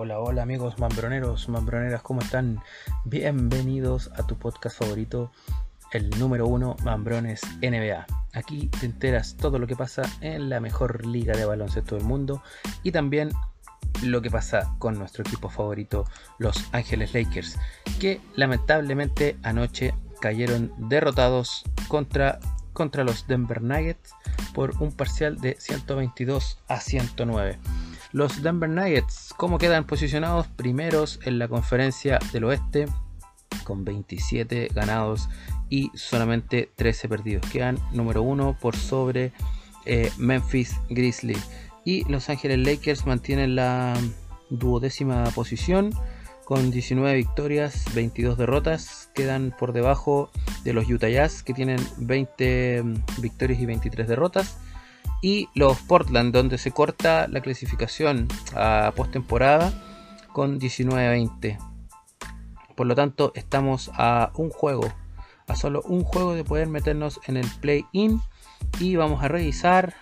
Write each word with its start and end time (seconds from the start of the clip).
Hola, 0.00 0.20
hola 0.20 0.42
amigos 0.42 0.78
mambroneros, 0.78 1.48
mambroneras, 1.48 2.02
¿cómo 2.02 2.20
están? 2.20 2.62
Bienvenidos 3.04 4.12
a 4.14 4.24
tu 4.24 4.38
podcast 4.38 4.78
favorito, 4.78 5.32
el 5.90 6.08
número 6.20 6.46
uno, 6.46 6.76
Mambrones 6.84 7.40
NBA. 7.60 8.06
Aquí 8.32 8.68
te 8.68 8.86
enteras 8.86 9.36
todo 9.36 9.58
lo 9.58 9.66
que 9.66 9.74
pasa 9.74 10.02
en 10.20 10.50
la 10.50 10.60
mejor 10.60 11.04
liga 11.04 11.36
de 11.36 11.44
baloncesto 11.44 11.96
del 11.96 12.04
mundo 12.04 12.44
y 12.84 12.92
también 12.92 13.32
lo 14.04 14.22
que 14.22 14.30
pasa 14.30 14.72
con 14.78 14.96
nuestro 14.96 15.22
equipo 15.22 15.48
favorito, 15.48 16.04
los 16.38 16.68
Ángeles 16.70 17.12
Lakers, 17.12 17.58
que 17.98 18.20
lamentablemente 18.36 19.36
anoche 19.42 19.94
cayeron 20.20 20.72
derrotados 20.78 21.64
contra, 21.88 22.38
contra 22.72 23.02
los 23.02 23.26
Denver 23.26 23.62
Nuggets 23.62 24.14
por 24.54 24.80
un 24.80 24.92
parcial 24.92 25.38
de 25.38 25.56
122 25.58 26.60
a 26.68 26.78
109. 26.78 27.58
Los 28.12 28.42
Denver 28.42 28.70
Nuggets, 28.70 29.34
¿cómo 29.36 29.58
quedan 29.58 29.84
posicionados? 29.84 30.46
Primeros 30.46 31.20
en 31.24 31.38
la 31.38 31.46
conferencia 31.46 32.18
del 32.32 32.44
oeste, 32.44 32.86
con 33.64 33.84
27 33.84 34.70
ganados 34.74 35.28
y 35.68 35.90
solamente 35.92 36.70
13 36.74 37.06
perdidos. 37.10 37.50
Quedan 37.50 37.78
número 37.92 38.22
uno 38.22 38.56
por 38.58 38.76
sobre 38.76 39.32
eh, 39.84 40.10
Memphis 40.16 40.80
Grizzlies. 40.88 41.50
Y 41.84 42.10
Los 42.10 42.30
Ángeles 42.30 42.58
Lakers 42.58 43.04
mantienen 43.04 43.54
la 43.54 43.94
duodécima 44.48 45.24
posición 45.34 45.92
con 46.44 46.70
19 46.70 47.14
victorias, 47.14 47.84
22 47.94 48.38
derrotas. 48.38 49.10
Quedan 49.14 49.54
por 49.58 49.74
debajo 49.74 50.30
de 50.64 50.72
los 50.72 50.88
Utah 50.88 51.10
Jazz 51.10 51.42
que 51.42 51.52
tienen 51.52 51.78
20 51.98 52.84
victorias 53.18 53.60
y 53.60 53.66
23 53.66 54.08
derrotas 54.08 54.56
y 55.20 55.48
los 55.54 55.78
Portland, 55.80 56.32
donde 56.32 56.58
se 56.58 56.70
corta 56.70 57.26
la 57.28 57.40
clasificación 57.40 58.28
a 58.54 58.92
postemporada 58.94 59.72
con 60.32 60.60
19-20. 60.60 61.58
Por 62.76 62.86
lo 62.86 62.94
tanto, 62.94 63.32
estamos 63.34 63.90
a 63.94 64.30
un 64.36 64.50
juego, 64.50 64.92
a 65.48 65.56
solo 65.56 65.82
un 65.82 66.04
juego 66.04 66.34
de 66.34 66.44
poder 66.44 66.68
meternos 66.68 67.20
en 67.26 67.36
el 67.36 67.46
play-in. 67.60 68.20
Y 68.78 68.96
vamos 68.96 69.22
a 69.22 69.28
revisar. 69.28 69.94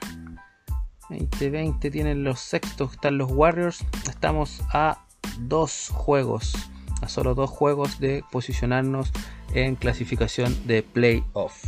20-20 1.08 1.90
tienen 1.90 2.24
los 2.24 2.40
sextos, 2.40 2.92
están 2.92 3.16
los 3.16 3.30
Warriors. 3.30 3.84
Estamos 4.08 4.60
a 4.72 5.06
dos 5.40 5.90
juegos, 5.90 6.54
a 7.00 7.08
solo 7.08 7.34
dos 7.34 7.48
juegos 7.48 7.98
de 8.00 8.24
posicionarnos 8.30 9.12
en 9.54 9.76
clasificación 9.76 10.66
de 10.66 10.82
playoff. 10.82 11.64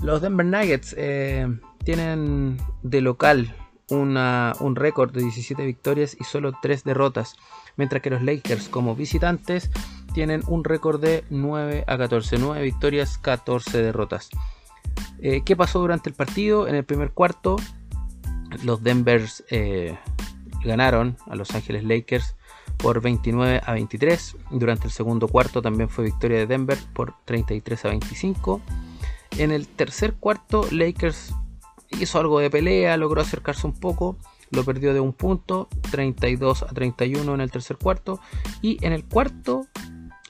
Los 0.00 0.22
Denver 0.22 0.46
Nuggets. 0.46 0.94
Eh, 0.96 1.46
tienen 1.84 2.58
de 2.82 3.00
local 3.00 3.54
un 3.88 4.74
récord 4.74 5.12
de 5.12 5.22
17 5.22 5.66
victorias 5.66 6.16
y 6.18 6.24
solo 6.24 6.52
3 6.62 6.84
derrotas, 6.84 7.36
mientras 7.76 8.00
que 8.00 8.10
los 8.10 8.22
Lakers 8.22 8.68
como 8.68 8.94
visitantes 8.94 9.70
tienen 10.14 10.42
un 10.46 10.64
récord 10.64 11.00
de 11.00 11.24
9 11.30 11.84
a 11.86 11.98
14, 11.98 12.38
9 12.38 12.62
victorias, 12.62 13.18
14 13.18 13.82
derrotas. 13.82 14.30
Eh, 15.20 15.42
¿Qué 15.44 15.56
pasó 15.56 15.80
durante 15.80 16.08
el 16.08 16.14
partido? 16.14 16.68
En 16.68 16.74
el 16.74 16.84
primer 16.84 17.12
cuarto, 17.12 17.56
los 18.64 18.82
Denvers 18.82 19.44
eh, 19.50 19.96
ganaron 20.64 21.16
a 21.26 21.36
Los 21.36 21.54
Ángeles 21.54 21.84
Lakers 21.84 22.36
por 22.76 23.00
29 23.00 23.60
a 23.64 23.72
23. 23.72 24.36
Durante 24.50 24.86
el 24.86 24.92
segundo 24.92 25.28
cuarto 25.28 25.62
también 25.62 25.88
fue 25.88 26.04
victoria 26.04 26.38
de 26.38 26.46
Denver 26.46 26.78
por 26.92 27.14
33 27.24 27.84
a 27.84 27.88
25. 27.88 28.60
En 29.38 29.50
el 29.50 29.66
tercer 29.66 30.14
cuarto, 30.14 30.66
Lakers 30.70 31.34
hizo 32.00 32.18
algo 32.18 32.40
de 32.40 32.50
pelea, 32.50 32.96
logró 32.96 33.20
acercarse 33.20 33.66
un 33.66 33.74
poco, 33.74 34.16
lo 34.50 34.64
perdió 34.64 34.94
de 34.94 35.00
un 35.00 35.12
punto, 35.12 35.68
32 35.90 36.62
a 36.62 36.66
31 36.66 37.34
en 37.34 37.40
el 37.40 37.50
tercer 37.50 37.76
cuarto, 37.76 38.20
y 38.60 38.84
en 38.84 38.92
el 38.92 39.04
cuarto 39.04 39.66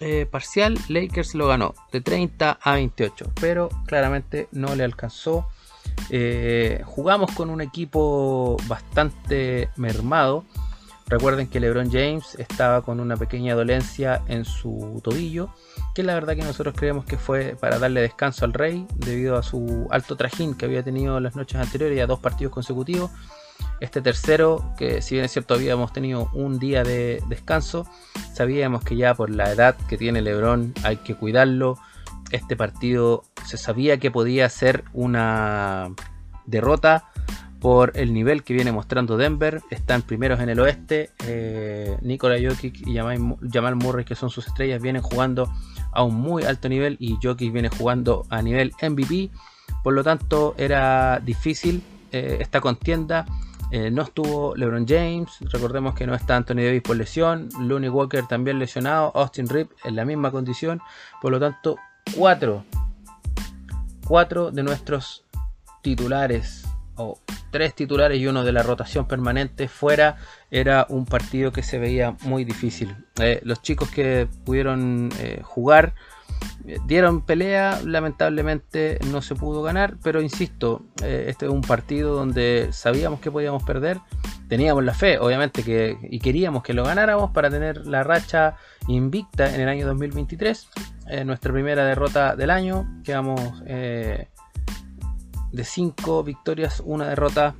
eh, 0.01 0.27
parcial 0.27 0.77
Lakers 0.89 1.37
lo 1.37 1.47
ganó 1.47 1.75
de 1.93 2.01
30 2.01 2.59
a 2.61 2.75
28, 2.75 3.33
pero 3.41 3.69
claramente 3.87 4.49
no 4.51 4.75
le 4.75 4.85
alcanzó. 4.85 5.47
Eh, 6.11 6.83
jugamos 6.85 7.31
con 7.33 7.51
un 7.51 7.61
equipo 7.61 8.57
bastante 8.67 9.71
mermado. 9.77 10.45
Recuerden 11.07 11.47
que 11.47 11.61
LeBron 11.61 11.91
James 11.93 12.35
estaba 12.37 12.83
con 12.83 12.99
una 12.99 13.17
pequeña 13.17 13.55
dolencia 13.55 14.23
en 14.27 14.45
su 14.45 15.01
tobillo 15.05 15.51
que 15.95 16.03
la 16.03 16.15
verdad 16.15 16.37
que 16.37 16.43
nosotros 16.43 16.75
creemos 16.77 17.05
que 17.05 17.19
fue 17.19 17.57
para 17.61 17.79
darle 17.79 18.01
descanso 18.01 18.45
al 18.45 18.55
Rey 18.55 18.87
debido 18.95 19.37
a 19.37 19.43
su 19.43 19.87
alto 19.91 20.17
trajín 20.17 20.55
que 20.55 20.65
había 20.65 20.83
tenido 20.83 21.21
las 21.21 21.37
noches 21.37 21.61
anteriores 21.61 21.97
y 21.97 22.01
a 22.01 22.07
dos 22.07 22.21
partidos 22.21 22.53
consecutivos. 22.53 23.11
Este 23.81 24.01
tercero, 24.01 24.75
que 24.79 25.03
si 25.03 25.17
bien 25.17 25.25
es 25.25 25.33
cierto 25.33 25.55
habíamos 25.55 25.93
tenido 25.93 26.31
un 26.33 26.59
día 26.59 26.83
de 26.83 27.23
descanso, 27.29 27.87
sabíamos 28.33 28.85
que 28.85 28.97
ya 28.97 29.15
por 29.15 29.31
la 29.31 29.51
edad 29.53 29.77
que 29.89 29.99
tiene 29.99 30.23
Lebron 30.23 30.73
hay 30.83 30.97
que 30.97 31.15
cuidarlo. 31.15 31.79
Este 32.31 32.57
partido 32.57 33.25
se 33.45 33.59
sabía 33.59 33.99
que 33.99 34.11
podía 34.11 34.49
ser 34.49 34.85
una 34.93 35.91
derrota 36.47 37.11
por 37.63 37.93
el 37.95 38.13
nivel 38.13 38.43
que 38.43 38.55
viene 38.55 38.73
mostrando 38.73 39.17
Denver. 39.17 39.63
Están 39.71 40.03
primeros 40.03 40.41
en 40.41 40.49
el 40.49 40.59
oeste. 40.59 41.11
Eh, 41.25 41.97
Nikola 42.03 42.37
Jokic 42.37 42.89
y 42.89 42.97
Jamal 42.97 43.77
Murray, 43.77 44.05
que 44.05 44.17
son 44.17 44.31
sus 44.31 44.49
estrellas, 44.49 44.83
vienen 44.83 45.01
jugando 45.01 45.49
a 45.93 46.03
un 46.03 46.17
muy 46.17 46.43
alto 46.43 46.69
nivel 46.69 46.97
y 46.99 47.19
Jokic 47.23 47.53
viene 47.53 47.69
jugando 47.69 48.27
a 48.31 48.43
nivel 48.43 48.73
MVP. 48.83 49.31
Por 49.85 49.95
lo 49.95 50.03
tanto, 50.03 50.57
era 50.59 51.21
difícil 51.21 51.85
eh, 52.11 52.39
esta 52.41 52.61
contienda. 52.61 53.27
Eh, 53.71 53.93
no 53.93 54.03
estuvo 54.03 54.57
LeBron 54.57 54.85
James, 54.87 55.31
recordemos 55.53 55.95
que 55.95 56.05
no 56.05 56.15
está 56.15 56.37
Anthony 56.37 56.57
Davis 56.57 56.83
por 56.83 56.97
lesión, 56.97 57.49
Looney 57.59 57.89
Walker 57.89 58.27
también 58.27 58.59
lesionado, 58.59 59.13
Austin 59.15 59.49
Rip 59.49 59.71
en 59.85 59.97
la 59.97 60.05
misma 60.05 60.31
condición, 60.31 60.83
por 61.23 61.33
lo 61.33 61.41
tanto, 61.41 61.77
cuatro, 62.15 62.67
cuatro 64.07 64.51
de 64.51 64.63
nuestros 64.63 65.25
titulares 65.81 66.69
o 66.97 67.19
tres 67.53 67.75
titulares 67.75 68.19
y 68.19 68.27
uno 68.27 68.43
de 68.43 68.51
la 68.51 68.65
rotación 68.65 69.07
permanente 69.07 69.69
fuera, 69.69 70.17
era 70.51 70.87
un 70.89 71.07
partido 71.07 71.53
que 71.53 71.63
se 71.63 71.79
veía 71.79 72.17
muy 72.23 72.45
difícil. 72.45 72.97
Eh, 73.21 73.41
los 73.45 73.63
chicos 73.63 73.89
que 73.91 74.27
pudieron 74.45 75.11
eh, 75.21 75.41
jugar 75.45 75.95
eh, 76.67 76.79
dieron 76.87 77.21
pelea, 77.25 77.79
lamentablemente 77.85 78.99
no 79.13 79.23
se 79.23 79.37
pudo 79.37 79.63
ganar, 79.63 79.97
pero 80.03 80.21
insisto, 80.21 80.83
este 81.05 81.47
es 81.47 81.53
un 81.53 81.61
partido 81.61 82.17
donde 82.17 82.71
sabíamos 82.73 83.21
que 83.21 83.31
podíamos 83.31 83.63
perder, 83.63 84.01
teníamos 84.49 84.83
la 84.83 84.95
fe, 84.95 85.19
obviamente, 85.19 85.63
que, 85.63 85.99
y 86.03 86.19
queríamos 86.19 86.63
que 86.63 86.73
lo 86.73 86.85
ganáramos 86.85 87.31
para 87.33 87.51
tener 87.51 87.87
la 87.87 88.03
racha 88.03 88.57
invicta 88.89 89.55
en 89.55 89.61
el 89.61 89.69
año 89.69 89.87
2023, 89.87 90.69
nuestra 91.27 91.53
primera 91.53 91.85
derrota 91.85 92.35
del 92.35 92.51
año, 92.51 92.89
quedamos 93.05 93.63
de 95.53 95.65
5 95.65 96.25
victorias, 96.25 96.83
una 96.85 97.09
derrota 97.09 97.55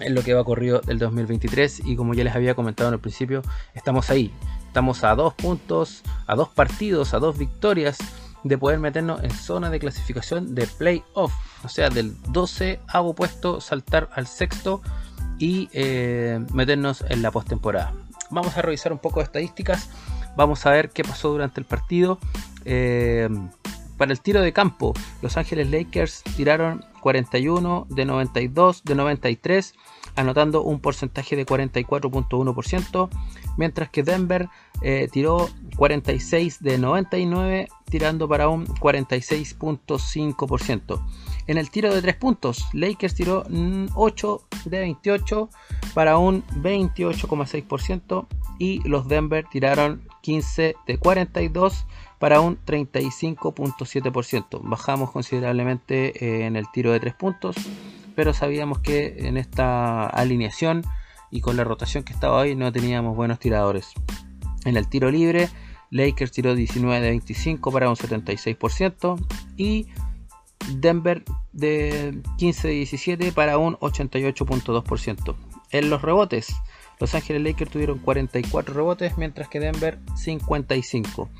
en 0.00 0.14
lo 0.14 0.22
que 0.22 0.34
va 0.34 0.44
corrido 0.44 0.80
del 0.80 0.98
2023 0.98 1.82
y 1.84 1.96
como 1.96 2.14
ya 2.14 2.24
les 2.24 2.34
había 2.34 2.54
comentado 2.54 2.88
en 2.88 2.94
el 2.94 3.00
principio, 3.00 3.42
estamos 3.74 4.10
ahí. 4.10 4.32
Estamos 4.66 5.02
a 5.04 5.14
dos 5.14 5.34
puntos, 5.34 6.02
a 6.26 6.34
dos 6.36 6.48
partidos, 6.48 7.12
a 7.12 7.18
dos 7.18 7.36
victorias 7.36 7.98
de 8.44 8.56
poder 8.56 8.78
meternos 8.78 9.22
en 9.22 9.30
zona 9.30 9.68
de 9.68 9.78
clasificación 9.78 10.54
de 10.54 10.66
playoff. 10.66 11.32
O 11.64 11.68
sea, 11.68 11.90
del 11.90 12.14
12 12.28 12.80
hago 12.86 13.14
puesto 13.14 13.60
saltar 13.60 14.08
al 14.14 14.26
sexto 14.26 14.80
y 15.38 15.68
eh, 15.72 16.38
meternos 16.52 17.04
en 17.08 17.22
la 17.22 17.30
postemporada. 17.30 17.92
Vamos 18.30 18.56
a 18.56 18.62
revisar 18.62 18.92
un 18.92 18.98
poco 18.98 19.20
de 19.20 19.24
estadísticas. 19.24 19.90
Vamos 20.36 20.64
a 20.64 20.70
ver 20.70 20.90
qué 20.90 21.02
pasó 21.02 21.30
durante 21.30 21.60
el 21.60 21.66
partido. 21.66 22.18
Eh, 22.64 23.28
para 24.00 24.12
el 24.12 24.20
tiro 24.22 24.40
de 24.40 24.54
campo, 24.54 24.94
Los 25.20 25.36
Ángeles 25.36 25.70
Lakers 25.70 26.22
tiraron 26.34 26.82
41 27.02 27.86
de 27.90 28.06
92 28.06 28.82
de 28.82 28.94
93, 28.94 29.74
anotando 30.16 30.62
un 30.62 30.80
porcentaje 30.80 31.36
de 31.36 31.44
44.1%, 31.44 33.10
mientras 33.58 33.90
que 33.90 34.02
Denver 34.02 34.48
eh, 34.80 35.06
tiró 35.12 35.50
46 35.76 36.62
de 36.62 36.78
99, 36.78 37.68
tirando 37.90 38.26
para 38.26 38.48
un 38.48 38.66
46.5%. 38.68 41.06
En 41.46 41.58
el 41.58 41.70
tiro 41.70 41.94
de 41.94 42.00
3 42.00 42.16
puntos, 42.16 42.64
Lakers 42.72 43.14
tiró 43.14 43.44
8 43.94 44.42
de 44.64 44.78
28 44.78 45.50
para 45.92 46.16
un 46.16 46.42
28,6% 46.62 48.26
y 48.58 48.80
los 48.88 49.08
Denver 49.08 49.44
tiraron 49.50 50.08
15 50.22 50.74
de 50.86 50.96
42 50.96 51.84
para 52.20 52.40
un 52.42 52.64
35.7%. 52.64 54.60
Bajamos 54.62 55.10
considerablemente 55.10 56.12
eh, 56.24 56.46
en 56.46 56.54
el 56.54 56.70
tiro 56.70 56.92
de 56.92 57.00
3 57.00 57.14
puntos, 57.14 57.56
pero 58.14 58.34
sabíamos 58.34 58.78
que 58.80 59.26
en 59.26 59.38
esta 59.38 60.06
alineación 60.06 60.84
y 61.30 61.40
con 61.40 61.56
la 61.56 61.64
rotación 61.64 62.04
que 62.04 62.12
estaba 62.12 62.36
hoy 62.36 62.54
no 62.54 62.70
teníamos 62.70 63.16
buenos 63.16 63.38
tiradores. 63.38 63.88
En 64.66 64.76
el 64.76 64.86
tiro 64.86 65.10
libre, 65.10 65.48
Lakers 65.90 66.30
tiró 66.30 66.54
19 66.54 67.00
de 67.00 67.08
25 67.08 67.72
para 67.72 67.88
un 67.88 67.96
76% 67.96 69.16
y 69.56 69.88
Denver 70.74 71.24
de 71.52 72.20
15 72.36 72.68
de 72.68 72.74
17 72.74 73.32
para 73.32 73.56
un 73.56 73.76
88.2%. 73.76 75.34
En 75.70 75.88
los 75.88 76.02
rebotes, 76.02 76.54
Los 76.98 77.14
Ángeles 77.14 77.42
Lakers 77.42 77.70
tuvieron 77.70 77.98
44 77.98 78.74
rebotes, 78.74 79.16
mientras 79.16 79.48
que 79.48 79.58
Denver 79.58 79.98
55. 80.16 81.30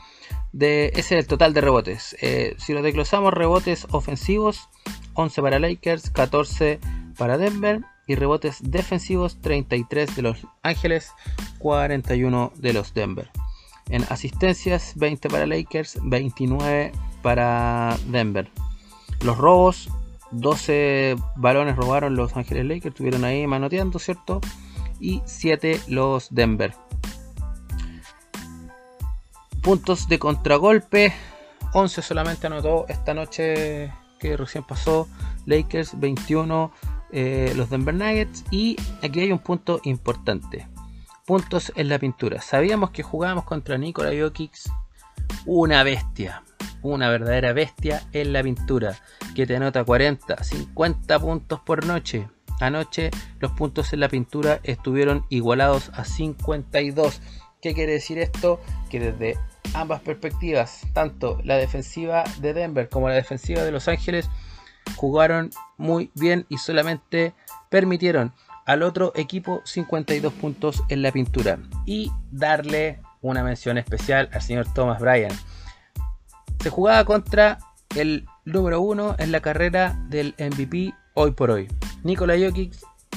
De, 0.52 0.86
ese 0.94 1.16
es 1.16 1.22
el 1.22 1.26
total 1.26 1.54
de 1.54 1.60
rebotes. 1.60 2.16
Eh, 2.20 2.54
si 2.58 2.72
lo 2.72 2.82
desglosamos, 2.82 3.32
rebotes 3.32 3.86
ofensivos, 3.90 4.68
11 5.14 5.42
para 5.42 5.58
Lakers, 5.58 6.10
14 6.10 6.80
para 7.16 7.38
Denver. 7.38 7.82
Y 8.06 8.16
rebotes 8.16 8.58
defensivos, 8.60 9.40
33 9.40 10.16
de 10.16 10.22
los 10.22 10.44
Ángeles, 10.64 11.12
41 11.58 12.52
de 12.56 12.72
los 12.72 12.92
Denver. 12.92 13.30
En 13.88 14.02
asistencias, 14.08 14.94
20 14.96 15.28
para 15.28 15.46
Lakers, 15.46 15.98
29 16.02 16.90
para 17.22 17.96
Denver. 18.08 18.50
Los 19.22 19.38
robos, 19.38 19.88
12 20.32 21.16
balones 21.36 21.76
robaron 21.76 22.16
los 22.16 22.36
Ángeles 22.36 22.66
Lakers, 22.66 22.94
estuvieron 22.94 23.24
ahí 23.24 23.46
manoteando, 23.46 24.00
¿cierto? 24.00 24.40
Y 24.98 25.22
7 25.24 25.80
los 25.88 26.34
Denver. 26.34 26.74
Puntos 29.62 30.08
de 30.08 30.18
contragolpe, 30.18 31.12
11 31.74 32.02
solamente 32.02 32.46
anotó 32.46 32.86
esta 32.88 33.14
noche 33.14 33.92
que 34.18 34.36
recién 34.36 34.64
pasó. 34.64 35.08
Lakers 35.46 35.98
21, 35.98 36.72
eh, 37.12 37.52
los 37.56 37.70
Denver 37.70 37.94
Nuggets. 37.94 38.44
Y 38.50 38.76
aquí 39.02 39.20
hay 39.20 39.32
un 39.32 39.38
punto 39.38 39.80
importante. 39.84 40.68
Puntos 41.26 41.72
en 41.76 41.88
la 41.88 41.98
pintura. 41.98 42.40
Sabíamos 42.40 42.90
que 42.90 43.02
jugábamos 43.02 43.44
contra 43.44 43.78
Nikola 43.78 44.10
Jokic, 44.18 44.52
una 45.46 45.82
bestia 45.82 46.42
una 46.82 47.08
verdadera 47.10 47.52
bestia 47.52 48.02
en 48.12 48.32
la 48.32 48.42
pintura, 48.42 48.96
que 49.34 49.46
te 49.46 49.56
anota 49.56 49.84
40, 49.84 50.42
50 50.42 51.18
puntos 51.18 51.60
por 51.60 51.84
noche. 51.84 52.28
Anoche 52.60 53.10
los 53.38 53.52
puntos 53.52 53.92
en 53.92 54.00
la 54.00 54.08
pintura 54.08 54.60
estuvieron 54.62 55.24
igualados 55.30 55.90
a 55.94 56.04
52. 56.04 57.20
¿Qué 57.62 57.74
quiere 57.74 57.92
decir 57.92 58.18
esto? 58.18 58.60
Que 58.90 59.00
desde 59.00 59.38
ambas 59.74 60.00
perspectivas, 60.00 60.82
tanto 60.92 61.40
la 61.44 61.56
defensiva 61.56 62.24
de 62.40 62.54
Denver 62.54 62.88
como 62.88 63.08
la 63.08 63.14
defensiva 63.14 63.62
de 63.62 63.72
Los 63.72 63.88
Ángeles, 63.88 64.28
jugaron 64.96 65.50
muy 65.76 66.10
bien 66.14 66.46
y 66.48 66.58
solamente 66.58 67.34
permitieron 67.68 68.32
al 68.66 68.82
otro 68.82 69.12
equipo 69.16 69.62
52 69.64 70.32
puntos 70.34 70.82
en 70.88 71.02
la 71.02 71.12
pintura. 71.12 71.58
Y 71.86 72.10
darle 72.30 73.00
una 73.22 73.42
mención 73.42 73.78
especial 73.78 74.28
al 74.32 74.42
señor 74.42 74.72
Thomas 74.72 75.00
Bryan 75.00 75.32
se 76.60 76.70
jugaba 76.70 77.04
contra 77.04 77.58
el 77.96 78.26
número 78.44 78.80
uno 78.80 79.16
en 79.18 79.32
la 79.32 79.40
carrera 79.40 79.98
del 80.08 80.34
MVP 80.38 80.94
hoy 81.14 81.32
por 81.32 81.50
hoy. 81.50 81.68
Nikola 82.02 82.34
Jokic 82.38 82.74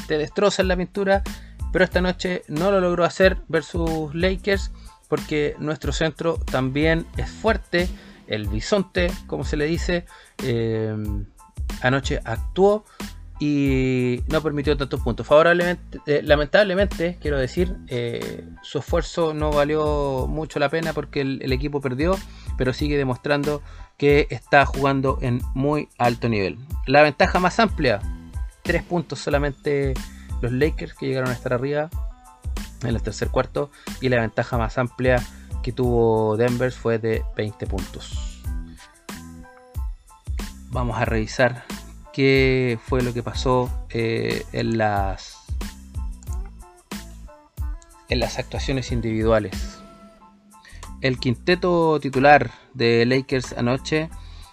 te 0.07 0.17
destroza 0.17 0.61
en 0.61 0.69
la 0.69 0.77
pintura, 0.77 1.23
pero 1.71 1.85
esta 1.85 2.01
noche 2.01 2.43
no 2.47 2.71
lo 2.71 2.79
logró 2.79 3.03
hacer 3.03 3.37
versus 3.49 4.13
Lakers 4.15 4.71
porque 5.13 5.55
nuestro 5.59 5.93
centro 5.93 6.39
también 6.39 7.05
es 7.17 7.29
fuerte. 7.29 7.87
El 8.25 8.47
bisonte, 8.47 9.11
como 9.27 9.43
se 9.43 9.57
le 9.57 9.65
dice, 9.65 10.05
eh, 10.43 10.91
anoche 11.83 12.19
actuó 12.25 12.83
y 13.39 14.23
no 14.27 14.41
permitió 14.41 14.75
tantos 14.75 15.01
puntos. 15.01 15.27
Favorablemente, 15.27 15.99
eh, 16.07 16.21
lamentablemente, 16.23 17.19
quiero 17.21 17.37
decir, 17.37 17.75
eh, 17.89 18.43
su 18.63 18.79
esfuerzo 18.79 19.35
no 19.35 19.51
valió 19.51 20.25
mucho 20.27 20.57
la 20.57 20.69
pena 20.69 20.93
porque 20.93 21.21
el, 21.21 21.51
equipo 21.51 21.79
perdió, 21.79 22.17
pero 22.57 22.73
sigue 22.73 22.97
demostrando 22.97 23.61
que 23.99 24.25
está 24.31 24.65
jugando 24.65 25.19
en 25.21 25.41
muy 25.53 25.89
alto 25.99 26.27
nivel. 26.27 26.57
La 26.87 27.03
ventaja 27.03 27.37
más 27.37 27.59
amplia, 27.59 27.99
3 28.63 28.81
puntos 28.81 29.19
solamente 29.19 29.93
los 30.41 30.51
Lakers 30.51 30.95
que 30.95 31.05
llegaron 31.05 31.29
a 31.29 31.33
estar 31.33 31.53
arriba 31.53 31.91
en 32.89 32.95
el 32.95 33.01
tercer 33.01 33.29
cuarto 33.29 33.71
y 34.01 34.09
la 34.09 34.21
ventaja 34.21 34.57
más 34.57 34.77
amplia 34.77 35.23
que 35.61 35.71
tuvo 35.71 36.37
Denver 36.37 36.71
fue 36.71 36.99
de 36.99 37.23
20 37.35 37.65
puntos. 37.67 38.41
Vamos 40.69 40.97
a 40.97 41.05
revisar 41.05 41.63
qué 42.11 42.79
fue 42.83 43.01
lo 43.01 43.13
que 43.13 43.23
pasó 43.23 43.69
eh, 43.89 44.45
en 44.51 44.77
las 44.77 45.37
en 48.09 48.19
las 48.19 48.37
actuaciones 48.37 48.91
individuales. 48.91 49.79
El 51.01 51.19
quinteto 51.19 51.99
titular 51.99 52.51
de 52.73 53.05
Lakers 53.05 53.53
anoche 53.53 54.09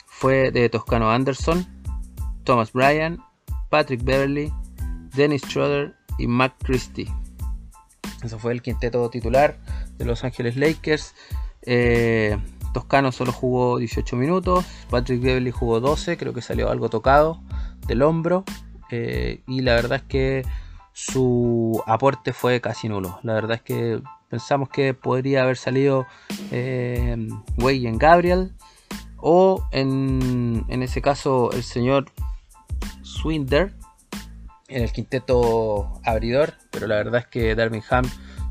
fue 0.06 0.50
de 0.50 0.68
Toscano 0.68 1.10
Anderson, 1.10 1.66
Thomas 2.44 2.72
Bryan, 2.72 3.22
Patrick 3.68 4.02
Beverly, 4.02 4.52
Dennis 5.14 5.42
Schroeder 5.42 5.94
y 6.18 6.26
Matt 6.26 6.54
Christie. 6.64 7.08
Eso 8.22 8.38
fue 8.38 8.52
el 8.52 8.62
quinteto 8.62 9.08
titular 9.10 9.58
de 9.98 10.04
Los 10.04 10.24
Ángeles 10.24 10.56
Lakers. 10.56 11.14
Eh, 11.62 12.36
Toscano 12.72 13.12
solo 13.12 13.32
jugó 13.32 13.78
18 13.78 14.16
minutos, 14.16 14.64
Patrick 14.90 15.20
Beverly 15.20 15.50
jugó 15.50 15.80
12, 15.80 16.16
creo 16.16 16.32
que 16.32 16.42
salió 16.42 16.70
algo 16.70 16.88
tocado 16.88 17.42
del 17.86 18.02
hombro 18.02 18.44
eh, 18.90 19.42
y 19.46 19.62
la 19.62 19.74
verdad 19.74 19.96
es 19.98 20.02
que 20.02 20.46
su 20.92 21.82
aporte 21.86 22.32
fue 22.32 22.60
casi 22.60 22.88
nulo. 22.88 23.18
La 23.22 23.34
verdad 23.34 23.56
es 23.56 23.62
que 23.62 24.02
pensamos 24.28 24.68
que 24.68 24.94
podría 24.94 25.42
haber 25.42 25.56
salido 25.56 26.06
eh, 26.50 27.16
en 27.58 27.98
Gabriel 27.98 28.52
o 29.16 29.66
en, 29.72 30.64
en, 30.68 30.82
ese 30.82 31.02
caso 31.02 31.50
el 31.52 31.62
señor 31.62 32.06
Swinder 33.02 33.74
en 34.70 34.82
el 34.82 34.92
quinteto 34.92 36.00
abridor, 36.04 36.54
pero 36.70 36.86
la 36.86 36.96
verdad 36.96 37.20
es 37.20 37.26
que 37.26 37.54
Darwin 37.54 37.82
Ham 37.90 38.04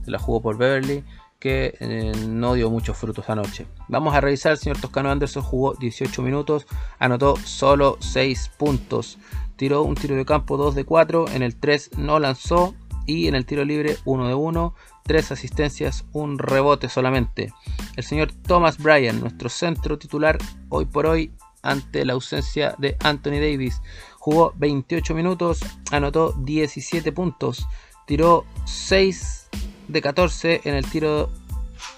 se 0.04 0.12
la 0.12 0.20
jugó 0.20 0.42
por 0.42 0.58
Beverly 0.58 1.04
que 1.40 1.78
eh, 1.80 2.12
no 2.28 2.54
dio 2.54 2.70
muchos 2.70 2.98
frutos 2.98 3.30
anoche. 3.30 3.66
Vamos 3.88 4.14
a 4.14 4.22
revisar, 4.22 4.52
el 4.52 4.58
señor 4.58 4.80
Toscano 4.80 5.10
Anderson 5.10 5.42
jugó 5.42 5.74
18 5.74 6.22
minutos, 6.22 6.68
anotó 7.00 7.38
solo 7.38 7.98
6 8.02 8.52
puntos, 8.58 9.18
tiró 9.56 9.84
un 9.84 9.96
tiro 9.96 10.16
de 10.16 10.26
campo 10.26 10.58
2 10.58 10.76
de 10.76 10.84
4, 10.84 11.30
en 11.30 11.42
el 11.42 11.56
3 11.56 11.92
no 11.98 12.20
lanzó 12.20 12.76
y 13.06 13.28
en 13.28 13.36
el 13.36 13.46
tiro 13.46 13.64
libre 13.64 13.96
1 14.04 14.28
de 14.28 14.34
1, 14.34 14.76
3 15.04 15.32
asistencias, 15.32 16.06
un 16.12 16.38
rebote 16.38 16.90
solamente. 16.90 17.54
El 17.96 18.04
señor 18.04 18.32
Thomas 18.34 18.78
Bryan, 18.78 19.22
nuestro 19.22 19.50
centro 19.50 19.98
titular 19.98 20.38
hoy 20.68 20.86
por 20.86 21.08
hoy 21.08 21.32
ante 21.62 22.06
la 22.06 22.14
ausencia 22.14 22.76
de 22.78 22.96
Anthony 23.00 23.40
Davis, 23.40 23.82
jugó 24.18 24.54
28 24.58 25.14
minutos, 25.14 25.60
anotó 25.92 26.34
17 26.34 27.12
puntos, 27.12 27.68
tiró 28.06 28.46
6 28.66 29.50
de 29.88 30.02
14 30.02 30.62
en 30.64 30.76
el 30.76 30.90
tiro, 30.90 31.30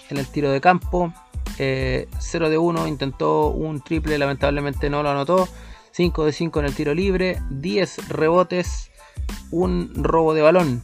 en 0.10 0.18
el 0.18 0.28
tiro 0.28 0.52
de 0.52 0.62
campo. 0.62 1.14
0 1.58 1.58
eh, 1.60 2.08
de 2.50 2.58
1 2.58 2.88
intentó 2.88 3.48
un 3.48 3.82
triple, 3.82 4.18
lamentablemente 4.18 4.90
no 4.90 5.04
lo 5.04 5.10
anotó. 5.10 5.48
5 5.92 6.26
de 6.26 6.32
5 6.32 6.60
en 6.60 6.66
el 6.66 6.76
tiro 6.76 6.94
libre. 6.94 7.42
10 7.50 8.10
rebotes, 8.10 8.92
un 9.52 9.92
robo 9.96 10.34
de 10.34 10.42
balón. 10.42 10.84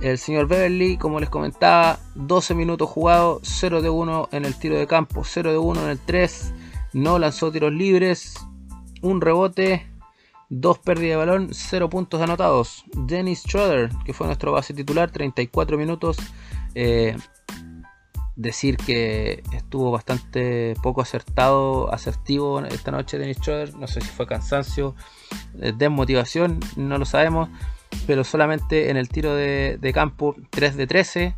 El 0.00 0.18
señor 0.18 0.48
Beverly, 0.48 0.96
como 0.96 1.20
les 1.20 1.28
comentaba, 1.28 1.98
12 2.14 2.54
minutos 2.54 2.88
jugados, 2.88 3.40
0 3.44 3.82
de 3.82 3.90
1 3.90 4.28
en 4.32 4.44
el 4.44 4.58
tiro 4.58 4.78
de 4.78 4.86
campo, 4.86 5.22
0 5.24 5.52
de 5.52 5.58
1 5.58 5.82
en 5.82 5.90
el 5.90 5.98
3. 5.98 6.52
No 6.94 7.18
lanzó 7.18 7.52
tiros 7.52 7.72
libres, 7.72 8.34
un 9.02 9.20
rebote, 9.20 9.86
Dos 10.50 10.78
pérdidas 10.78 11.10
de 11.10 11.16
balón, 11.16 11.48
0 11.52 11.88
puntos 11.88 12.20
anotados. 12.20 12.84
Dennis 12.92 13.42
Schroeder, 13.42 13.90
que 14.04 14.12
fue 14.12 14.26
nuestro 14.26 14.52
base 14.52 14.74
titular, 14.74 15.10
34 15.10 15.78
minutos. 15.78 16.16
Eh, 16.74 17.16
decir 18.36 18.76
que 18.76 19.42
estuvo 19.52 19.90
bastante 19.90 20.74
poco 20.82 21.00
acertado, 21.00 21.92
asertivo 21.92 22.60
esta 22.64 22.90
noche 22.90 23.18
Dennis 23.18 23.38
Schroeder. 23.38 23.74
No 23.74 23.88
sé 23.88 24.00
si 24.00 24.08
fue 24.08 24.26
cansancio, 24.26 24.94
eh, 25.60 25.72
desmotivación, 25.76 26.60
no 26.76 26.98
lo 26.98 27.04
sabemos. 27.04 27.48
Pero 28.06 28.22
solamente 28.22 28.90
en 28.90 28.96
el 28.96 29.08
tiro 29.08 29.34
de, 29.34 29.78
de 29.80 29.92
campo 29.92 30.36
3 30.50 30.76
de 30.76 30.86
13. 30.86 31.36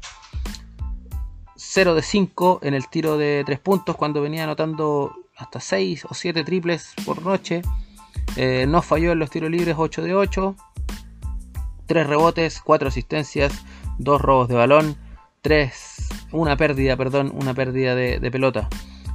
0 1.54 1.94
de 1.94 2.02
5 2.02 2.60
en 2.62 2.74
el 2.74 2.88
tiro 2.88 3.16
de 3.16 3.44
3 3.46 3.60
puntos 3.60 3.96
cuando 3.96 4.20
venía 4.20 4.44
anotando 4.44 5.14
hasta 5.36 5.60
6 5.60 6.06
o 6.06 6.14
7 6.14 6.44
triples 6.44 6.94
por 7.04 7.22
noche. 7.22 7.62
Eh, 8.36 8.66
no 8.68 8.82
falló 8.82 9.12
en 9.12 9.18
los 9.18 9.30
tiros 9.30 9.50
libres 9.50 9.76
8 9.78 10.02
de 10.02 10.14
8. 10.14 10.56
3 11.86 12.06
rebotes, 12.06 12.60
4 12.60 12.88
asistencias, 12.88 13.64
2 13.98 14.20
robos 14.20 14.48
de 14.48 14.56
balón, 14.56 14.96
3, 15.42 16.08
una 16.32 16.56
pérdida, 16.56 16.96
perdón, 16.96 17.32
una 17.32 17.54
pérdida 17.54 17.94
de, 17.94 18.30
pelota. 18.30 18.68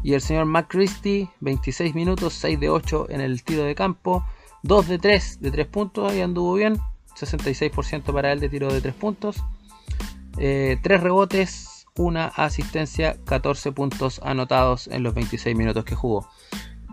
Y 0.04 0.14
el 0.14 0.22
señor 0.22 0.46
McChristy, 0.46 1.30
26 1.42 1.94
minutos, 1.94 2.34
6 2.36 2.60
de 2.60 2.70
8 2.70 3.08
en 3.10 3.22
el 3.22 3.44
tiro 3.44 3.64
de 3.64 3.76
campo, 3.76 4.26
2 4.64 4.88
de 4.88 5.00
3 5.00 5.42
de 5.42 5.52
3 5.52 5.68
puntos, 5.68 6.12
ahí 6.12 6.22
anduvo 6.22 6.54
bien, 6.54 6.80
66% 7.20 8.14
para 8.14 8.32
él 8.32 8.40
de 8.40 8.48
tiro 8.48 8.72
de 8.72 8.80
3 8.80 8.96
puntos, 8.96 9.44
3 10.36 10.40
eh, 10.40 10.80
rebotes, 10.82 11.71
una 11.98 12.28
asistencia, 12.28 13.18
14 13.26 13.72
puntos 13.72 14.22
anotados 14.24 14.88
en 14.88 15.04
los 15.04 15.14
26 15.14 15.56
minutos 15.56 15.86
que 15.86 15.96
jugó. 15.96 16.28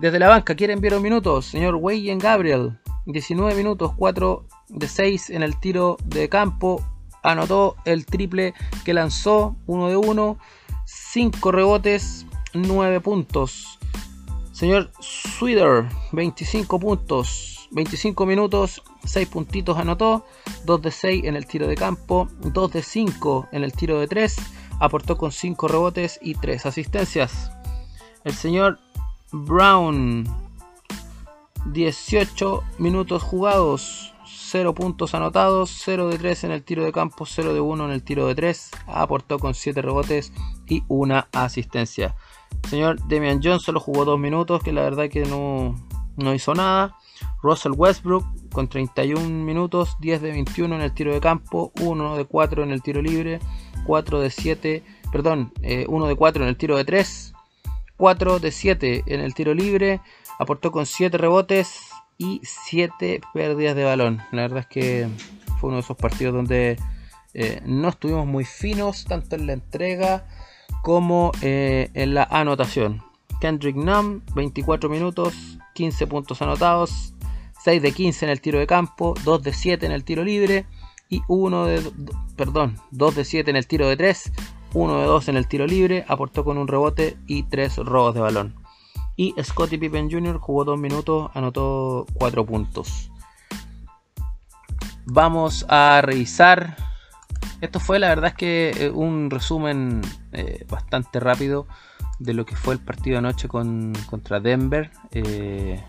Desde 0.00 0.18
la 0.18 0.28
banca, 0.28 0.54
¿quieren 0.54 0.78
enviar 0.78 1.00
minutos? 1.00 1.46
Señor 1.46 1.74
Wayne 1.76 2.18
Gabriel, 2.18 2.78
19 3.06 3.54
minutos, 3.54 3.92
4 3.96 4.46
de 4.68 4.88
6 4.88 5.30
en 5.30 5.42
el 5.42 5.58
tiro 5.58 5.96
de 6.04 6.28
campo, 6.28 6.84
anotó 7.22 7.76
el 7.84 8.06
triple 8.06 8.54
que 8.84 8.94
lanzó, 8.94 9.56
uno 9.66 9.88
de 9.88 9.96
uno, 9.96 10.38
5 10.84 11.52
rebotes, 11.52 12.26
9 12.54 13.00
puntos. 13.00 13.78
Señor 14.52 14.90
Sweeter, 15.00 15.86
25 16.12 16.80
puntos, 16.80 17.68
25 17.70 18.26
minutos, 18.26 18.82
6 19.04 19.28
puntitos 19.28 19.78
anotó, 19.78 20.26
2 20.64 20.82
de 20.82 20.90
6 20.90 21.24
en 21.24 21.36
el 21.36 21.46
tiro 21.46 21.66
de 21.66 21.76
campo, 21.76 22.28
2 22.40 22.72
de 22.72 22.82
5 22.82 23.48
en 23.52 23.64
el 23.64 23.72
tiro 23.72 24.00
de 24.00 24.08
3, 24.08 24.36
aportó 24.78 25.16
con 25.16 25.32
5 25.32 25.68
rebotes 25.68 26.18
y 26.22 26.34
3 26.34 26.66
asistencias. 26.66 27.50
El 28.24 28.34
señor 28.34 28.78
Brown, 29.32 30.24
18 31.66 32.62
minutos 32.78 33.22
jugados, 33.22 34.14
0 34.26 34.74
puntos 34.74 35.14
anotados, 35.14 35.70
0 35.84 36.08
de 36.08 36.18
3 36.18 36.44
en 36.44 36.50
el 36.52 36.62
tiro 36.62 36.84
de 36.84 36.92
campo, 36.92 37.26
0 37.26 37.52
de 37.52 37.60
1 37.60 37.84
en 37.84 37.90
el 37.90 38.02
tiro 38.02 38.26
de 38.26 38.34
3, 38.34 38.70
aportó 38.86 39.38
con 39.38 39.54
7 39.54 39.82
rebotes 39.82 40.32
y 40.66 40.82
una 40.88 41.28
asistencia. 41.32 42.16
Señor 42.68 42.98
Damian 43.08 43.40
Jones 43.42 43.62
solo 43.62 43.80
jugó 43.80 44.04
2 44.04 44.18
minutos, 44.18 44.62
que 44.62 44.72
la 44.72 44.82
verdad 44.82 45.08
que 45.08 45.24
no, 45.24 45.74
no 46.16 46.34
hizo 46.34 46.54
nada. 46.54 46.96
Russell 47.42 47.72
Westbrook 47.76 48.24
con 48.52 48.68
31 48.68 49.28
minutos, 49.28 49.96
10 50.00 50.22
de 50.22 50.32
21 50.32 50.74
en 50.74 50.80
el 50.80 50.94
tiro 50.94 51.12
de 51.12 51.20
campo, 51.20 51.72
1 51.80 52.16
de 52.16 52.24
4 52.24 52.62
en 52.62 52.70
el 52.70 52.82
tiro 52.82 53.02
libre, 53.02 53.40
4 53.88 54.20
de 54.20 54.28
7, 54.28 54.82
perdón, 55.10 55.50
1 55.62 55.64
eh, 55.64 56.08
de 56.08 56.14
4 56.14 56.42
en 56.42 56.48
el 56.50 56.58
tiro 56.58 56.76
de 56.76 56.84
3, 56.84 57.32
4 57.96 58.38
de 58.38 58.52
7 58.52 59.04
en 59.06 59.20
el 59.20 59.32
tiro 59.32 59.54
libre, 59.54 60.02
aportó 60.38 60.70
con 60.70 60.84
7 60.84 61.16
rebotes 61.16 61.88
y 62.18 62.42
7 62.44 63.22
pérdidas 63.32 63.74
de 63.74 63.84
balón. 63.84 64.20
La 64.30 64.42
verdad 64.42 64.58
es 64.58 64.66
que 64.66 65.08
fue 65.58 65.68
uno 65.68 65.78
de 65.78 65.84
esos 65.84 65.96
partidos 65.96 66.34
donde 66.34 66.76
eh, 67.32 67.62
no 67.64 67.88
estuvimos 67.88 68.26
muy 68.26 68.44
finos, 68.44 69.06
tanto 69.06 69.36
en 69.36 69.46
la 69.46 69.54
entrega 69.54 70.26
como 70.82 71.32
eh, 71.40 71.88
en 71.94 72.12
la 72.12 72.24
anotación. 72.24 73.02
Kendrick 73.40 73.76
Nunn, 73.76 74.22
24 74.34 74.90
minutos, 74.90 75.34
15 75.74 76.06
puntos 76.08 76.42
anotados, 76.42 77.14
6 77.64 77.80
de 77.80 77.92
15 77.92 78.26
en 78.26 78.30
el 78.32 78.42
tiro 78.42 78.58
de 78.58 78.66
campo, 78.66 79.14
2 79.24 79.42
de 79.42 79.52
7 79.54 79.86
en 79.86 79.92
el 79.92 80.04
tiro 80.04 80.24
libre 80.24 80.66
y 81.08 81.22
1 81.28 81.66
de, 81.66 81.92
perdón, 82.36 82.76
2 82.90 83.16
de 83.16 83.24
7 83.24 83.50
en 83.50 83.56
el 83.56 83.66
tiro 83.66 83.88
de 83.88 83.96
3, 83.96 84.32
1 84.74 84.98
de 84.98 85.04
2 85.06 85.28
en 85.28 85.36
el 85.36 85.48
tiro 85.48 85.66
libre, 85.66 86.04
aportó 86.08 86.44
con 86.44 86.58
un 86.58 86.68
rebote 86.68 87.16
y 87.26 87.44
3 87.44 87.76
robos 87.78 88.14
de 88.14 88.20
balón. 88.20 88.54
Y 89.16 89.34
Scottie 89.42 89.78
Pippen 89.78 90.10
Jr. 90.10 90.38
jugó 90.38 90.64
2 90.64 90.78
minutos, 90.78 91.30
anotó 91.34 92.06
4 92.14 92.46
puntos. 92.46 93.10
Vamos 95.06 95.64
a 95.68 96.00
revisar. 96.02 96.76
Esto 97.60 97.80
fue 97.80 97.98
la 97.98 98.08
verdad 98.08 98.30
es 98.30 98.34
que 98.34 98.70
eh, 98.76 98.90
un 98.90 99.30
resumen 99.30 100.02
eh, 100.32 100.64
bastante 100.68 101.18
rápido 101.18 101.66
de 102.18 102.34
lo 102.34 102.44
que 102.44 102.54
fue 102.54 102.74
el 102.74 102.80
partido 102.80 103.18
anoche 103.18 103.48
con, 103.48 103.92
contra 104.08 104.38
Denver. 104.38 104.90
Eh, 105.12 105.82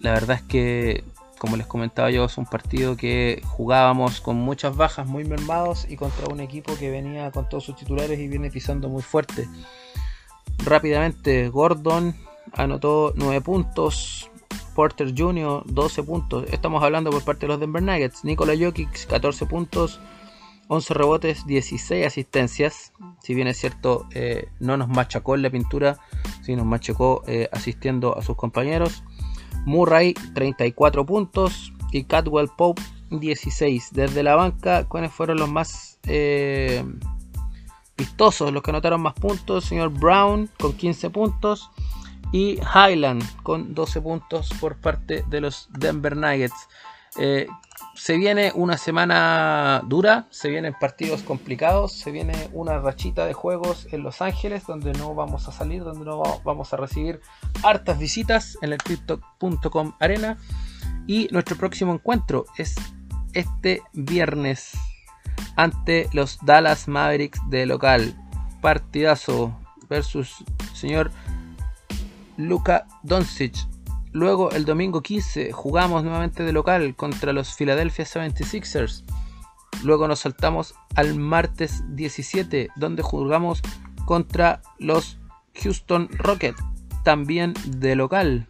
la 0.00 0.12
verdad 0.12 0.36
es 0.36 0.42
que, 0.42 1.04
como 1.38 1.56
les 1.56 1.66
comentaba 1.66 2.10
yo, 2.10 2.24
es 2.24 2.36
un 2.36 2.46
partido 2.46 2.96
que 2.96 3.42
jugábamos 3.46 4.20
con 4.20 4.36
muchas 4.36 4.76
bajas, 4.76 5.06
muy 5.06 5.24
mermados 5.24 5.86
y 5.88 5.96
contra 5.96 6.26
un 6.26 6.40
equipo 6.40 6.76
que 6.76 6.90
venía 6.90 7.30
con 7.30 7.48
todos 7.48 7.64
sus 7.64 7.76
titulares 7.76 8.18
y 8.18 8.28
viene 8.28 8.50
pisando 8.50 8.88
muy 8.88 9.02
fuerte. 9.02 9.48
Rápidamente, 10.64 11.48
Gordon 11.48 12.14
anotó 12.52 13.12
9 13.16 13.40
puntos, 13.40 14.30
Porter 14.74 15.12
Jr. 15.16 15.62
12 15.66 16.02
puntos. 16.02 16.44
Estamos 16.52 16.82
hablando 16.82 17.10
por 17.10 17.24
parte 17.24 17.46
de 17.46 17.48
los 17.48 17.60
Denver 17.60 17.82
Nuggets. 17.82 18.24
Nikola 18.24 18.54
Jokic 18.58 19.06
14 19.06 19.46
puntos, 19.46 20.00
11 20.68 20.94
rebotes, 20.94 21.46
16 21.46 22.06
asistencias. 22.06 22.92
Si 23.22 23.34
bien 23.34 23.48
es 23.48 23.58
cierto, 23.58 24.06
eh, 24.12 24.48
no 24.60 24.76
nos 24.76 24.88
machacó 24.88 25.34
en 25.34 25.42
la 25.42 25.50
pintura, 25.50 25.98
sí 26.42 26.54
nos 26.54 26.66
machacó 26.66 27.22
eh, 27.26 27.48
asistiendo 27.52 28.16
a 28.16 28.22
sus 28.22 28.36
compañeros. 28.36 29.02
Murray 29.68 30.14
34 30.34 31.04
puntos 31.04 31.74
y 31.92 32.04
Catwell 32.04 32.48
Pope 32.48 32.82
16. 33.10 33.90
Desde 33.92 34.22
la 34.22 34.34
banca, 34.34 34.84
¿cuáles 34.88 35.12
fueron 35.12 35.38
los 35.38 35.50
más 35.50 35.98
eh, 36.04 36.82
vistosos? 37.96 38.50
Los 38.50 38.62
que 38.62 38.70
anotaron 38.70 39.02
más 39.02 39.12
puntos. 39.12 39.66
Señor 39.66 39.90
Brown 39.90 40.48
con 40.58 40.72
15 40.72 41.10
puntos 41.10 41.70
y 42.32 42.58
Highland 42.74 43.22
con 43.42 43.74
12 43.74 44.00
puntos 44.00 44.48
por 44.58 44.76
parte 44.78 45.22
de 45.28 45.40
los 45.42 45.68
Denver 45.78 46.16
Nuggets. 46.16 46.68
Eh, 47.18 47.46
se 47.94 48.16
viene 48.16 48.52
una 48.54 48.76
semana 48.76 49.82
dura, 49.86 50.26
se 50.30 50.48
vienen 50.48 50.74
partidos 50.78 51.22
complicados, 51.22 51.92
se 51.92 52.10
viene 52.10 52.48
una 52.52 52.78
rachita 52.78 53.26
de 53.26 53.32
juegos 53.32 53.86
en 53.92 54.02
Los 54.02 54.22
Ángeles 54.22 54.66
donde 54.66 54.92
no 54.92 55.14
vamos 55.14 55.48
a 55.48 55.52
salir, 55.52 55.84
donde 55.84 56.04
no 56.04 56.22
vamos 56.44 56.72
a 56.72 56.76
recibir 56.76 57.20
hartas 57.62 57.98
visitas 57.98 58.58
en 58.62 58.72
el 58.72 58.78
crypto.com 58.78 59.92
arena. 59.98 60.38
Y 61.06 61.28
nuestro 61.30 61.56
próximo 61.56 61.94
encuentro 61.94 62.44
es 62.56 62.74
este 63.32 63.82
viernes 63.92 64.72
ante 65.56 66.08
los 66.12 66.38
Dallas 66.44 66.88
Mavericks 66.88 67.40
de 67.48 67.66
local. 67.66 68.14
Partidazo 68.60 69.56
versus 69.88 70.44
señor 70.74 71.10
Luka 72.36 72.86
Doncic 73.02 73.56
Luego 74.12 74.50
el 74.50 74.64
domingo 74.64 75.02
15 75.02 75.52
jugamos 75.52 76.02
nuevamente 76.02 76.42
de 76.42 76.52
local 76.52 76.96
contra 76.96 77.32
los 77.32 77.54
Philadelphia 77.54 78.04
76ers. 78.04 79.04
Luego 79.84 80.08
nos 80.08 80.20
saltamos 80.20 80.74
al 80.94 81.14
martes 81.14 81.82
17 81.94 82.70
donde 82.76 83.02
jugamos 83.02 83.60
contra 84.06 84.62
los 84.78 85.18
Houston 85.62 86.08
Rockets, 86.12 86.62
también 87.04 87.54
de 87.66 87.94
local. 87.94 88.48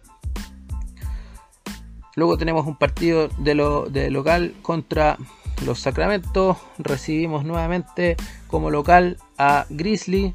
Luego 2.14 2.38
tenemos 2.38 2.66
un 2.66 2.76
partido 2.76 3.28
de, 3.38 3.54
lo, 3.54 3.86
de 3.90 4.10
local 4.10 4.54
contra 4.62 5.18
los 5.64 5.80
Sacramento. 5.80 6.56
Recibimos 6.78 7.44
nuevamente 7.44 8.16
como 8.46 8.70
local 8.70 9.18
a 9.36 9.66
Grizzly. 9.70 10.34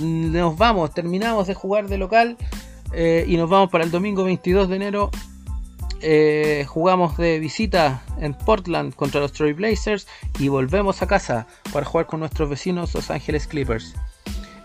Nos 0.00 0.56
vamos, 0.56 0.92
terminamos 0.92 1.46
de 1.46 1.54
jugar 1.54 1.88
de 1.88 1.98
local 1.98 2.36
eh, 2.92 3.24
y 3.26 3.36
nos 3.36 3.48
vamos 3.48 3.70
para 3.70 3.84
el 3.84 3.90
domingo 3.90 4.24
22 4.24 4.68
de 4.68 4.76
enero. 4.76 5.10
Eh, 6.02 6.64
jugamos 6.66 7.18
de 7.18 7.38
visita 7.38 8.02
en 8.18 8.32
Portland 8.32 8.94
contra 8.94 9.20
los 9.20 9.32
Troy 9.32 9.52
Blazers 9.52 10.06
y 10.38 10.48
volvemos 10.48 11.02
a 11.02 11.06
casa 11.06 11.46
para 11.72 11.84
jugar 11.84 12.06
con 12.06 12.20
nuestros 12.20 12.48
vecinos 12.48 12.94
Los 12.94 13.10
Ángeles 13.10 13.46
Clippers. 13.46 13.94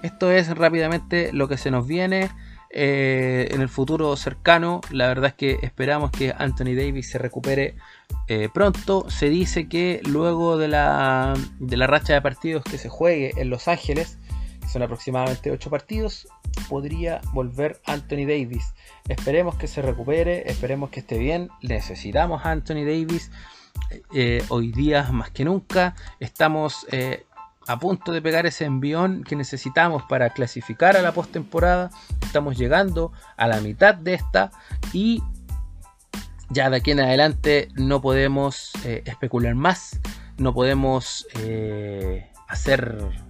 Esto 0.01 0.31
es 0.31 0.55
rápidamente 0.55 1.33
lo 1.33 1.47
que 1.47 1.57
se 1.57 1.71
nos 1.71 1.87
viene 1.87 2.29
eh, 2.69 3.49
en 3.51 3.61
el 3.61 3.69
futuro 3.69 4.15
cercano. 4.15 4.81
La 4.91 5.07
verdad 5.07 5.31
es 5.31 5.33
que 5.33 5.59
esperamos 5.61 6.11
que 6.11 6.33
Anthony 6.37 6.75
Davis 6.75 7.09
se 7.09 7.17
recupere 7.17 7.75
pronto. 8.53 9.09
Se 9.09 9.29
dice 9.29 9.67
que 9.67 10.01
luego 10.05 10.57
de 10.57 10.67
la, 10.67 11.33
de 11.59 11.77
la 11.77 11.87
racha 11.87 12.13
de 12.13 12.21
partidos 12.21 12.63
que 12.63 12.77
se 12.77 12.89
juegue 12.89 13.33
en 13.37 13.49
Los 13.49 13.67
Ángeles, 13.67 14.17
son 14.67 14.83
aproximadamente 14.83 15.51
8 15.51 15.69
partidos, 15.69 16.27
podría 16.69 17.21
volver 17.33 17.81
Anthony 17.85 18.25
Davis. 18.27 18.73
Esperemos 19.07 19.55
que 19.55 19.67
se 19.67 19.81
recupere, 19.81 20.49
esperemos 20.49 20.89
que 20.89 21.01
esté 21.01 21.17
bien. 21.17 21.49
Necesitamos 21.61 22.45
a 22.45 22.51
Anthony 22.51 22.85
Davis 22.85 23.31
eh, 24.13 24.43
hoy 24.49 24.71
día 24.71 25.03
más 25.11 25.29
que 25.31 25.45
nunca. 25.45 25.95
Estamos 26.19 26.85
eh, 26.91 27.25
a 27.67 27.79
punto 27.79 28.11
de 28.11 28.21
pegar 28.21 28.45
ese 28.45 28.65
envión 28.65 29.23
que 29.23 29.35
necesitamos 29.35 30.03
para 30.03 30.29
clasificar 30.31 30.97
a 30.97 31.01
la 31.01 31.11
postemporada. 31.11 31.89
Estamos 32.21 32.57
llegando 32.57 33.11
a 33.37 33.47
la 33.47 33.61
mitad 33.61 33.95
de 33.95 34.15
esta 34.15 34.51
y 34.93 35.21
ya 36.49 36.69
de 36.69 36.77
aquí 36.77 36.91
en 36.91 36.99
adelante 36.99 37.69
no 37.75 38.01
podemos 38.01 38.71
eh, 38.83 39.03
especular 39.05 39.55
más, 39.55 39.99
no 40.37 40.53
podemos 40.53 41.27
hacer 42.47 43.24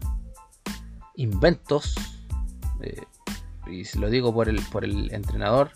inventos 1.18 1.96
y 3.68 3.84
lo 3.98 4.10
digo 4.10 4.34
por 4.34 4.50
el, 4.50 4.62
por 4.72 4.84
el 4.84 5.14
entrenador. 5.14 5.72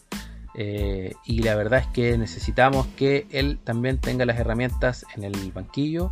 Eh, 0.55 1.13
y 1.25 1.41
la 1.41 1.55
verdad 1.55 1.79
es 1.79 1.87
que 1.87 2.17
necesitamos 2.17 2.87
que 2.97 3.27
él 3.31 3.59
también 3.63 3.99
tenga 3.99 4.25
las 4.25 4.39
herramientas 4.39 5.05
en 5.15 5.23
el 5.23 5.51
banquillo 5.51 6.11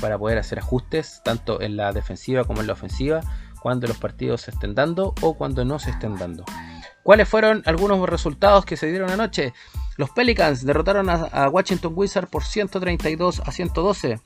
para 0.00 0.18
poder 0.18 0.38
hacer 0.38 0.58
ajustes, 0.58 1.22
tanto 1.24 1.60
en 1.60 1.76
la 1.76 1.92
defensiva 1.92 2.44
como 2.44 2.60
en 2.60 2.66
la 2.66 2.74
ofensiva, 2.74 3.20
cuando 3.62 3.86
los 3.86 3.98
partidos 3.98 4.42
se 4.42 4.50
estén 4.50 4.74
dando 4.74 5.14
o 5.22 5.34
cuando 5.34 5.64
no 5.64 5.78
se 5.78 5.90
estén 5.90 6.16
dando. 6.16 6.44
¿Cuáles 7.02 7.28
fueron 7.28 7.62
algunos 7.64 8.06
resultados 8.08 8.66
que 8.66 8.76
se 8.76 8.86
dieron 8.88 9.10
anoche? 9.10 9.54
Los 9.96 10.10
Pelicans 10.10 10.64
derrotaron 10.64 11.08
a, 11.08 11.14
a 11.14 11.48
Washington 11.48 11.92
Wizards 11.96 12.28
por 12.28 12.44
132 12.44 13.40
a 13.40 13.50
112. 13.50 14.20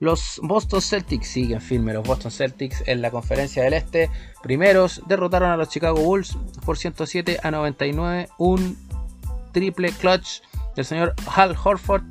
Los 0.00 0.40
Boston 0.42 0.82
Celtics 0.82 1.28
siguen 1.28 1.60
firmes. 1.60 1.94
Los 1.94 2.06
Boston 2.06 2.30
Celtics 2.30 2.82
en 2.86 3.00
la 3.00 3.10
conferencia 3.10 3.62
del 3.62 3.74
Este, 3.74 4.10
primeros, 4.42 5.02
derrotaron 5.06 5.50
a 5.50 5.56
los 5.56 5.68
Chicago 5.68 6.00
Bulls 6.00 6.36
por 6.64 6.76
107 6.76 7.38
a 7.42 7.50
99. 7.50 8.28
Un 8.38 8.76
triple 9.52 9.90
clutch 9.92 10.42
del 10.74 10.84
señor 10.84 11.14
Hal 11.34 11.56
Horford 11.62 12.02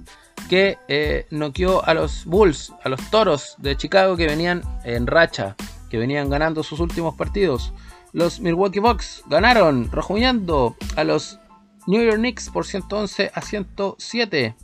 que 0.50 0.78
eh, 0.88 1.26
noqueó 1.30 1.86
a 1.86 1.94
los 1.94 2.26
Bulls, 2.26 2.74
a 2.84 2.90
los 2.90 3.02
Toros 3.10 3.56
de 3.58 3.76
Chicago 3.76 4.16
que 4.16 4.28
venían 4.28 4.62
en 4.84 5.08
racha, 5.08 5.56
que 5.90 5.98
venían 5.98 6.30
ganando 6.30 6.64
sus 6.64 6.80
últimos 6.80 7.16
partidos. 7.16 7.74
Los 8.12 8.40
Milwaukee 8.40 8.80
Bucks 8.80 9.24
ganaron, 9.28 9.92
rejuñando 9.92 10.76
a 10.96 11.04
los 11.04 11.40
New 11.88 12.04
York 12.04 12.18
Knicks 12.18 12.50
por 12.50 12.66
111 12.66 13.32
a 13.34 13.42
107. 13.42 14.56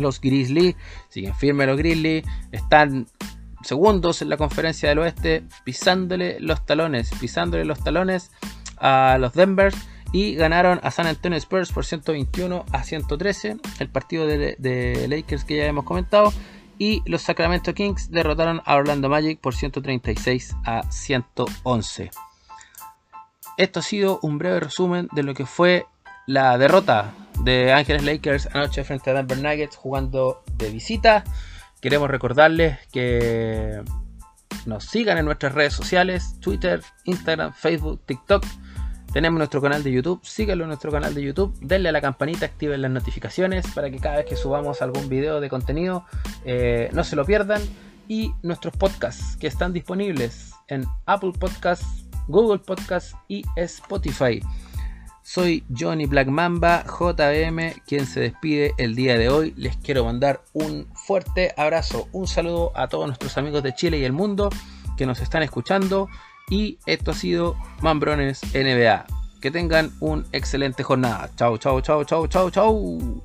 Los 0.00 0.20
Grizzlies 0.20 0.76
siguen 1.08 1.34
firmes 1.34 1.66
los 1.66 1.76
Grizzlies, 1.76 2.24
están 2.52 3.06
segundos 3.62 4.22
en 4.22 4.28
la 4.28 4.36
conferencia 4.36 4.88
del 4.88 4.98
oeste, 5.00 5.44
pisándole 5.64 6.40
los 6.40 6.64
talones, 6.64 7.10
pisándole 7.20 7.64
los 7.64 7.82
talones 7.82 8.30
a 8.78 9.18
los 9.20 9.34
Denver 9.34 9.72
y 10.12 10.34
ganaron 10.34 10.80
a 10.82 10.90
San 10.90 11.06
Antonio 11.06 11.38
Spurs 11.38 11.70
por 11.72 11.84
121 11.84 12.64
a 12.72 12.82
113, 12.82 13.58
el 13.78 13.88
partido 13.88 14.26
de, 14.26 15.06
Lakers 15.08 15.44
que 15.44 15.56
ya 15.56 15.66
hemos 15.66 15.84
comentado, 15.84 16.32
y 16.78 17.02
los 17.04 17.22
Sacramento 17.22 17.74
Kings 17.74 18.10
derrotaron 18.10 18.62
a 18.64 18.74
Orlando 18.74 19.08
Magic 19.08 19.38
por 19.38 19.54
136 19.54 20.56
a 20.64 20.90
111. 20.90 22.10
Esto 23.56 23.80
ha 23.80 23.82
sido 23.82 24.18
un 24.22 24.38
breve 24.38 24.60
resumen 24.60 25.08
de 25.12 25.22
lo 25.22 25.34
que 25.34 25.44
fue 25.44 25.86
la 26.26 26.56
derrota 26.56 27.12
de 27.44 27.72
Ángeles 27.72 28.04
Lakers 28.04 28.48
anoche 28.54 28.84
frente 28.84 29.10
a 29.10 29.14
Denver 29.14 29.38
Nuggets 29.38 29.76
jugando 29.76 30.42
de 30.56 30.70
visita. 30.70 31.24
Queremos 31.80 32.10
recordarles 32.10 32.78
que 32.92 33.82
nos 34.66 34.84
sigan 34.84 35.18
en 35.18 35.24
nuestras 35.24 35.54
redes 35.54 35.72
sociales, 35.72 36.36
Twitter, 36.40 36.82
Instagram, 37.04 37.52
Facebook, 37.54 38.00
TikTok. 38.06 38.44
Tenemos 39.12 39.38
nuestro 39.38 39.60
canal 39.60 39.82
de 39.82 39.90
YouTube, 39.90 40.20
síganlo 40.22 40.64
en 40.64 40.68
nuestro 40.68 40.92
canal 40.92 41.14
de 41.14 41.22
YouTube, 41.22 41.58
denle 41.60 41.88
a 41.88 41.92
la 41.92 42.00
campanita, 42.00 42.46
activen 42.46 42.82
las 42.82 42.90
notificaciones 42.90 43.66
para 43.74 43.90
que 43.90 43.98
cada 43.98 44.18
vez 44.18 44.26
que 44.26 44.36
subamos 44.36 44.82
algún 44.82 45.08
video 45.08 45.40
de 45.40 45.48
contenido 45.48 46.04
eh, 46.44 46.90
no 46.92 47.02
se 47.02 47.16
lo 47.16 47.24
pierdan. 47.24 47.62
Y 48.06 48.32
nuestros 48.42 48.76
podcasts 48.76 49.36
que 49.36 49.46
están 49.46 49.72
disponibles 49.72 50.52
en 50.66 50.84
Apple 51.06 51.32
Podcasts, 51.38 52.04
Google 52.26 52.58
Podcasts 52.58 53.14
y 53.28 53.44
Spotify. 53.56 54.40
Soy 55.32 55.62
Johnny 55.78 56.06
Black 56.06 56.26
Mamba, 56.26 56.84
JBM, 56.84 57.82
quien 57.86 58.04
se 58.04 58.18
despide 58.18 58.74
el 58.78 58.96
día 58.96 59.16
de 59.16 59.28
hoy. 59.28 59.54
Les 59.56 59.76
quiero 59.76 60.04
mandar 60.04 60.42
un 60.54 60.88
fuerte 60.92 61.54
abrazo, 61.56 62.08
un 62.10 62.26
saludo 62.26 62.72
a 62.74 62.88
todos 62.88 63.06
nuestros 63.06 63.38
amigos 63.38 63.62
de 63.62 63.72
Chile 63.72 63.98
y 63.98 64.04
el 64.04 64.12
mundo 64.12 64.50
que 64.96 65.06
nos 65.06 65.20
están 65.20 65.44
escuchando. 65.44 66.08
Y 66.48 66.78
esto 66.84 67.12
ha 67.12 67.14
sido 67.14 67.56
Mambrones 67.80 68.40
NBA. 68.42 69.06
Que 69.40 69.52
tengan 69.52 69.92
una 70.00 70.24
excelente 70.32 70.82
jornada. 70.82 71.30
Chau, 71.36 71.58
chau, 71.58 71.80
chau, 71.80 72.02
chau, 72.02 72.26
chau, 72.26 72.50
chau. 72.50 73.22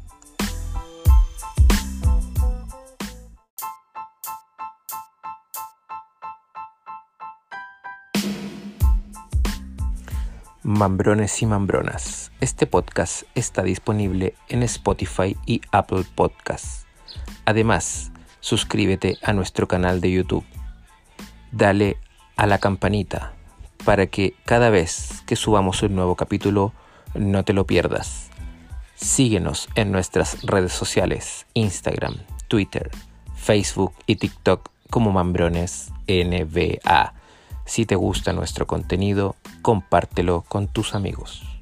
Mambrones 10.68 11.44
y 11.44 11.46
Mambronas. 11.46 12.32
Este 12.42 12.66
podcast 12.66 13.22
está 13.36 13.62
disponible 13.62 14.34
en 14.50 14.64
Spotify 14.64 15.38
y 15.46 15.62
Apple 15.72 16.06
Podcasts. 16.16 16.88
Además, 17.46 18.12
suscríbete 18.40 19.20
a 19.22 19.34
nuestro 19.34 19.68
canal 19.68 20.02
de 20.02 20.12
YouTube. 20.12 20.44
Dale 21.52 21.98
a 22.36 22.48
la 22.48 22.58
campanita 22.58 23.34
para 23.86 24.08
que 24.08 24.34
cada 24.44 24.72
vez 24.72 25.22
que 25.28 25.36
subamos 25.36 25.84
un 25.84 25.94
nuevo 25.94 26.16
capítulo 26.16 26.74
no 27.14 27.46
te 27.46 27.54
lo 27.54 27.68
pierdas. 27.68 28.32
Síguenos 28.96 29.70
en 29.76 29.92
nuestras 29.92 30.42
redes 30.42 30.74
sociales, 30.74 31.46
Instagram, 31.54 32.16
Twitter, 32.48 32.90
Facebook 33.36 33.94
y 34.08 34.16
TikTok 34.16 34.72
como 34.90 35.12
Mambrones 35.12 35.92
NBA. 36.08 37.14
Si 37.66 37.86
te 37.86 37.96
gusta 37.96 38.34
nuestro 38.34 38.68
contenido, 38.68 39.36
compártelo 39.62 40.44
con 40.48 40.68
tus 40.68 40.96
amigos. 40.96 41.55